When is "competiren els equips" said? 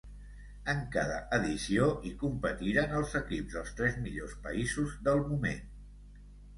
2.25-3.55